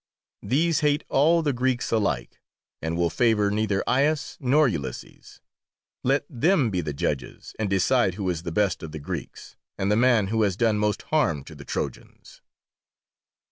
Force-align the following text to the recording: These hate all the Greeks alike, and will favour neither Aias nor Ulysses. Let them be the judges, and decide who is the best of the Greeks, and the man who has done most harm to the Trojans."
These 0.41 0.79
hate 0.79 1.03
all 1.09 1.43
the 1.43 1.53
Greeks 1.53 1.91
alike, 1.91 2.41
and 2.81 2.97
will 2.97 3.11
favour 3.11 3.51
neither 3.51 3.83
Aias 3.85 4.35
nor 4.39 4.67
Ulysses. 4.67 5.41
Let 6.03 6.25
them 6.27 6.71
be 6.71 6.81
the 6.81 6.91
judges, 6.91 7.53
and 7.59 7.69
decide 7.69 8.15
who 8.15 8.27
is 8.31 8.41
the 8.41 8.51
best 8.51 8.81
of 8.81 8.93
the 8.93 8.99
Greeks, 8.99 9.57
and 9.77 9.91
the 9.91 9.95
man 9.95 10.29
who 10.29 10.41
has 10.41 10.57
done 10.57 10.79
most 10.79 11.03
harm 11.03 11.43
to 11.43 11.53
the 11.53 11.65
Trojans." 11.65 12.41